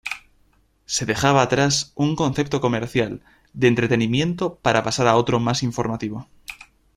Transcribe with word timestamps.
Se 0.87 1.05
dejaba 1.05 1.43
atrás 1.43 1.91
un 1.93 2.15
concepto 2.15 2.59
comercial, 2.59 3.21
de 3.53 3.67
entretenimiento 3.67 4.55
para 4.55 4.81
pasar 4.83 5.05
a 5.07 5.15
otro 5.15 5.39
más 5.39 5.61
informativo. 5.61 6.27